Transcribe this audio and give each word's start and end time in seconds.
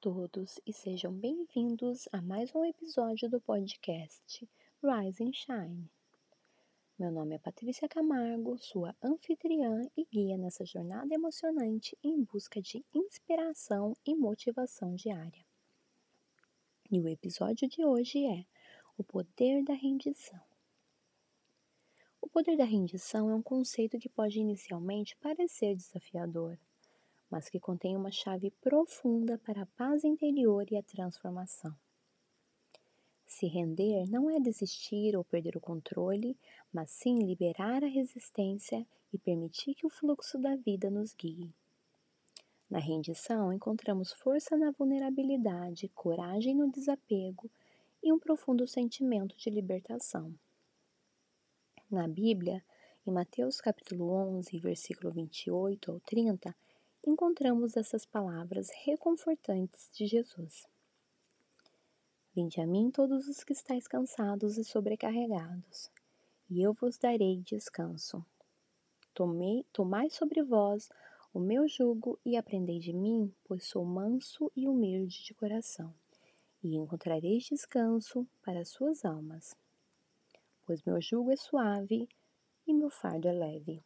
todos 0.00 0.60
e 0.64 0.72
sejam 0.72 1.12
bem-vindos 1.12 2.08
a 2.12 2.22
mais 2.22 2.54
um 2.54 2.64
episódio 2.64 3.28
do 3.28 3.40
podcast 3.40 4.48
Rise 4.80 5.24
and 5.24 5.32
Shine. 5.32 5.90
Meu 6.96 7.10
nome 7.10 7.34
é 7.34 7.38
Patrícia 7.40 7.88
Camargo, 7.88 8.56
sua 8.58 8.94
anfitriã 9.02 9.90
e 9.96 10.04
guia 10.04 10.38
nessa 10.38 10.64
jornada 10.64 11.12
emocionante 11.12 11.98
em 12.00 12.22
busca 12.22 12.62
de 12.62 12.84
inspiração 12.94 13.96
e 14.06 14.14
motivação 14.14 14.94
diária. 14.94 15.44
E 16.88 17.00
o 17.00 17.08
episódio 17.08 17.68
de 17.68 17.84
hoje 17.84 18.24
é 18.24 18.46
O 18.96 19.02
Poder 19.02 19.64
da 19.64 19.74
Rendição. 19.74 20.40
O 22.20 22.28
poder 22.28 22.56
da 22.56 22.64
rendição 22.64 23.30
é 23.30 23.34
um 23.34 23.42
conceito 23.42 23.98
que 23.98 24.08
pode 24.08 24.38
inicialmente 24.38 25.16
parecer 25.16 25.74
desafiador 25.74 26.56
mas 27.30 27.48
que 27.48 27.60
contém 27.60 27.96
uma 27.96 28.10
chave 28.10 28.50
profunda 28.60 29.38
para 29.38 29.62
a 29.62 29.66
paz 29.66 30.04
interior 30.04 30.66
e 30.70 30.76
a 30.76 30.82
transformação. 30.82 31.74
Se 33.26 33.46
render 33.46 34.08
não 34.08 34.30
é 34.30 34.40
desistir 34.40 35.14
ou 35.14 35.22
perder 35.22 35.56
o 35.56 35.60
controle, 35.60 36.36
mas 36.72 36.90
sim 36.90 37.18
liberar 37.18 37.84
a 37.84 37.88
resistência 37.88 38.86
e 39.12 39.18
permitir 39.18 39.74
que 39.74 39.86
o 39.86 39.90
fluxo 39.90 40.38
da 40.38 40.56
vida 40.56 40.88
nos 40.88 41.14
guie. 41.14 41.52
Na 42.70 42.78
rendição, 42.78 43.52
encontramos 43.52 44.12
força 44.12 44.56
na 44.56 44.70
vulnerabilidade, 44.70 45.88
coragem 45.94 46.54
no 46.54 46.70
desapego 46.70 47.50
e 48.02 48.12
um 48.12 48.18
profundo 48.18 48.66
sentimento 48.66 49.36
de 49.36 49.50
libertação. 49.50 50.34
Na 51.90 52.06
Bíblia, 52.06 52.62
em 53.06 53.10
Mateus 53.10 53.60
capítulo 53.60 54.10
11, 54.10 54.58
versículo 54.58 55.10
28 55.10 55.90
ao 55.90 56.00
30, 56.00 56.54
encontramos 57.06 57.76
essas 57.76 58.04
palavras 58.04 58.68
reconfortantes 58.84 59.90
de 59.92 60.06
Jesus. 60.06 60.66
Vinde 62.34 62.60
a 62.60 62.66
mim 62.66 62.90
todos 62.90 63.26
os 63.28 63.42
que 63.42 63.52
estáis 63.52 63.88
cansados 63.88 64.58
e 64.58 64.64
sobrecarregados, 64.64 65.90
e 66.48 66.62
eu 66.62 66.72
vos 66.72 66.98
darei 66.98 67.40
descanso. 67.42 68.24
Tomei, 69.14 69.64
tomai 69.72 70.10
sobre 70.10 70.42
vós 70.42 70.88
o 71.32 71.40
meu 71.40 71.68
jugo 71.68 72.18
e 72.24 72.36
aprendei 72.36 72.78
de 72.78 72.92
mim, 72.92 73.34
pois 73.44 73.64
sou 73.64 73.84
manso 73.84 74.50
e 74.54 74.68
humilde 74.68 75.24
de 75.24 75.34
coração, 75.34 75.94
e 76.62 76.76
encontrareis 76.76 77.44
descanso 77.44 78.26
para 78.42 78.60
as 78.60 78.68
suas 78.68 79.04
almas. 79.04 79.56
Pois 80.64 80.82
meu 80.82 81.00
jugo 81.00 81.30
é 81.30 81.36
suave 81.36 82.08
e 82.66 82.74
meu 82.74 82.90
fardo 82.90 83.26
é 83.26 83.32
leve. 83.32 83.82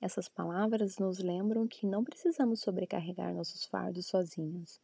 Essas 0.00 0.28
palavras 0.28 0.96
nos 0.96 1.18
lembram 1.18 1.68
que 1.68 1.86
não 1.86 2.02
precisamos 2.02 2.60
sobrecarregar 2.60 3.34
nossos 3.34 3.66
fardos 3.66 4.06
sozinhos. 4.06 4.80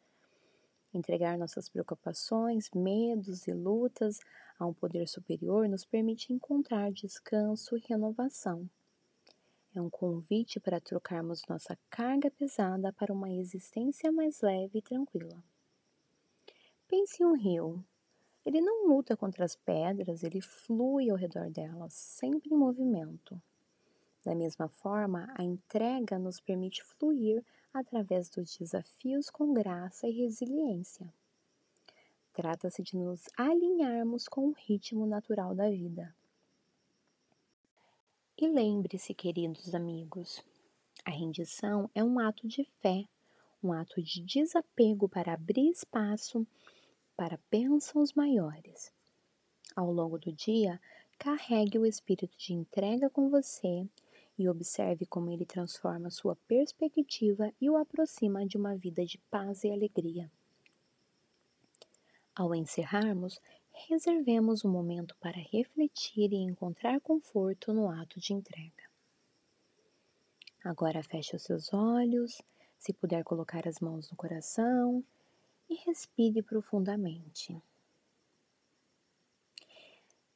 Entregar 0.93 1.39
nossas 1.39 1.71
preocupações, 1.71 2.71
medos 2.75 3.47
e 3.47 3.53
lutas 3.53 4.21
a 4.59 4.67
um 4.67 4.75
poder 4.75 5.09
superior 5.09 5.69
nos 5.69 5.85
permite 5.87 6.33
encontrar 6.33 6.93
descanso 6.93 7.77
e 7.77 7.85
renovação. 7.89 8.69
É 9.75 9.81
um 9.81 9.91
convite 9.91 10.61
para 10.61 10.81
trocarmos 10.81 11.43
nossa 11.49 11.79
carga 11.91 12.31
pesada 12.31 12.93
para 12.93 13.13
uma 13.13 13.31
existência 13.31 14.13
mais 14.13 14.41
leve 14.41 14.79
e 14.79 14.83
tranquila. 14.83 15.43
Pense 16.87 17.23
em 17.23 17.27
um 17.27 17.35
rio. 17.35 17.85
Ele 18.45 18.61
não 18.61 18.87
luta 18.89 19.17
contra 19.17 19.45
as 19.45 19.57
pedras, 19.57 20.23
ele 20.23 20.41
flui 20.41 21.11
ao 21.11 21.17
redor 21.17 21.51
delas, 21.51 21.93
sempre 21.93 22.49
em 22.51 22.57
movimento. 22.57 23.41
Da 24.27 24.35
mesma 24.35 24.67
forma, 24.67 25.33
a 25.39 25.45
entrega 25.45 26.19
nos 26.19 26.41
permite 26.41 26.83
fluir 26.83 27.45
através 27.73 28.29
dos 28.29 28.57
desafios 28.57 29.31
com 29.31 29.53
graça 29.53 30.09
e 30.09 30.11
resiliência. 30.11 31.15
Trata-se 32.33 32.83
de 32.83 32.97
nos 32.97 33.29
alinharmos 33.39 34.27
com 34.27 34.49
o 34.49 34.53
ritmo 34.53 35.07
natural 35.07 35.55
da 35.55 35.71
vida. 35.71 36.13
E 38.37 38.49
lembre-se, 38.49 39.15
queridos 39.15 39.73
amigos, 39.77 40.43
a 41.05 41.13
rendição 41.13 41.89
é 41.95 42.03
um 42.03 42.19
ato 42.19 42.49
de 42.49 42.65
fé, 42.81 43.05
um 43.63 43.73
ato 43.73 44.03
de 44.03 44.21
desapego 44.23 45.09
para 45.09 45.35
abrir 45.35 45.71
espaço 45.71 46.45
para 47.17 47.39
bênçãos 47.49 48.13
maiores. 48.13 48.93
Ao 49.77 49.89
longo 49.93 50.19
do 50.19 50.33
dia, 50.33 50.81
carregue 51.17 51.79
o 51.79 51.87
espírito 51.87 52.37
de 52.37 52.53
entrega 52.55 53.09
com 53.09 53.31
você 53.31 53.89
e 54.39 54.49
observe 54.49 55.07
como 55.07 55.31
ele 55.31 55.47
transforma 55.47 56.11
sua 56.11 56.37
perspectiva 56.49 57.53
e 57.61 57.71
o 57.71 57.77
aproxima 57.77 58.47
de 58.47 58.57
uma 58.57 58.77
vida 58.77 59.05
de 59.05 59.19
paz 59.31 59.65
e 59.65 59.71
alegria. 59.71 60.31
Ao 62.35 62.55
encerrarmos, 62.55 63.41
reservemos 63.73 64.65
um 64.65 64.71
momento 64.71 65.17
para 65.21 65.39
refletir 65.39 66.33
e 66.33 66.37
encontrar 66.37 67.01
conforto 67.01 67.73
no 67.73 67.89
ato 67.89 68.21
de 68.21 68.35
entrega. 68.35 68.85
Agora 70.63 71.03
feche 71.03 71.37
os 71.37 71.43
seus 71.43 71.73
olhos, 71.73 72.43
se 72.79 72.93
puder 72.93 73.25
colocar 73.25 73.67
as 73.67 73.81
mãos 73.81 74.11
no 74.11 74.17
coração 74.17 75.05
e 75.69 75.75
respire 75.87 76.43
profundamente. 76.43 77.57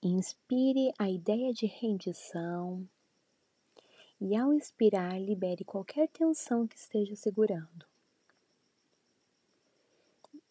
Inspire 0.02 0.92
a 0.98 1.10
ideia 1.10 1.52
de 1.52 1.66
rendição 1.66 2.88
e, 4.20 4.36
ao 4.36 4.52
expirar, 4.52 5.18
libere 5.18 5.64
qualquer 5.64 6.08
tensão 6.08 6.66
que 6.66 6.76
esteja 6.76 7.16
segurando. 7.16 7.86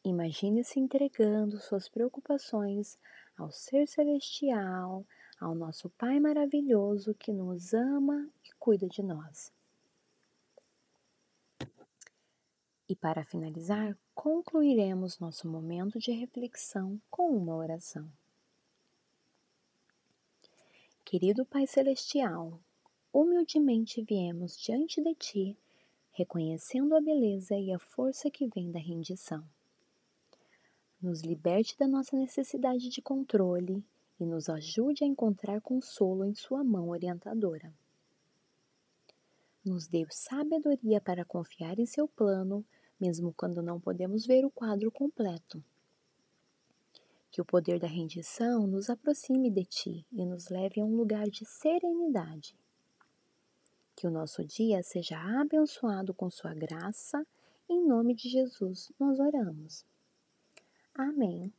Imagine-se 0.03 0.79
entregando 0.79 1.59
suas 1.59 1.87
preocupações 1.87 2.97
ao 3.37 3.51
Ser 3.51 3.87
Celestial, 3.87 5.05
ao 5.39 5.53
nosso 5.53 5.89
Pai 5.91 6.19
maravilhoso 6.19 7.13
que 7.13 7.31
nos 7.31 7.73
ama 7.73 8.27
e 8.43 8.51
cuida 8.57 8.87
de 8.87 9.03
nós. 9.03 9.51
E 12.87 12.95
para 12.95 13.23
finalizar, 13.23 13.95
concluiremos 14.15 15.19
nosso 15.19 15.47
momento 15.47 15.99
de 15.99 16.11
reflexão 16.11 16.99
com 17.09 17.29
uma 17.29 17.55
oração. 17.55 18.11
Querido 21.05 21.45
Pai 21.45 21.67
Celestial, 21.67 22.59
humildemente 23.11 24.03
viemos 24.03 24.55
diante 24.57 25.01
de 25.01 25.15
ti, 25.15 25.57
reconhecendo 26.11 26.95
a 26.95 27.01
beleza 27.01 27.55
e 27.55 27.71
a 27.71 27.79
força 27.79 28.29
que 28.29 28.47
vem 28.47 28.71
da 28.71 28.79
rendição. 28.79 29.43
Nos 31.01 31.21
liberte 31.21 31.77
da 31.77 31.87
nossa 31.87 32.15
necessidade 32.15 32.89
de 32.89 33.01
controle 33.01 33.83
e 34.19 34.25
nos 34.25 34.49
ajude 34.49 35.03
a 35.03 35.07
encontrar 35.07 35.61
consolo 35.61 36.25
em 36.25 36.35
Sua 36.35 36.63
mão 36.63 36.89
orientadora. 36.89 37.73
Nos 39.63 39.87
dê 39.87 40.05
sabedoria 40.09 41.01
para 41.01 41.25
confiar 41.25 41.79
em 41.79 41.85
seu 41.85 42.07
plano, 42.07 42.65
mesmo 42.99 43.33
quando 43.35 43.61
não 43.61 43.79
podemos 43.79 44.25
ver 44.25 44.45
o 44.45 44.51
quadro 44.51 44.91
completo. 44.91 45.63
Que 47.31 47.41
o 47.41 47.45
poder 47.45 47.79
da 47.79 47.87
rendição 47.87 48.67
nos 48.67 48.89
aproxime 48.89 49.49
de 49.49 49.63
Ti 49.63 50.05
e 50.11 50.25
nos 50.25 50.49
leve 50.49 50.81
a 50.81 50.85
um 50.85 50.95
lugar 50.95 51.29
de 51.29 51.45
serenidade 51.45 52.55
que 53.99 54.07
o 54.07 54.11
nosso 54.11 54.45
dia 54.45 54.81
seja 54.81 55.19
abençoado 55.41 56.13
com 56.13 56.29
Sua 56.29 56.53
graça. 56.53 57.27
Em 57.67 57.85
nome 57.85 58.15
de 58.15 58.29
Jesus, 58.29 58.89
nós 58.97 59.19
oramos. 59.19 59.85
Amém. 60.95 61.51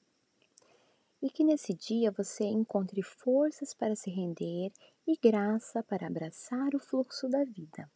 E 1.20 1.28
que 1.28 1.44
nesse 1.44 1.74
dia 1.74 2.10
você 2.10 2.44
encontre 2.44 3.02
forças 3.02 3.74
para 3.74 3.94
se 3.94 4.10
render 4.10 4.72
e 5.06 5.18
graça 5.22 5.82
para 5.82 6.06
abraçar 6.06 6.74
o 6.74 6.78
fluxo 6.78 7.28
da 7.28 7.44
vida. 7.44 7.90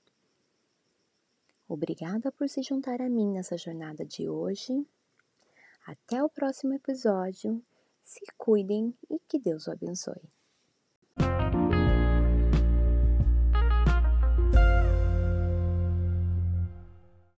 Obrigada 1.66 2.30
por 2.30 2.46
se 2.46 2.62
juntar 2.62 3.00
a 3.00 3.08
mim 3.08 3.32
nessa 3.32 3.56
jornada 3.56 4.04
de 4.04 4.28
hoje. 4.28 4.86
Até 5.86 6.22
o 6.22 6.28
próximo 6.28 6.74
episódio. 6.74 7.64
Se 8.02 8.20
cuidem 8.36 8.94
e 9.08 9.18
que 9.20 9.38
Deus 9.38 9.66
o 9.68 9.70
abençoe. 9.72 10.43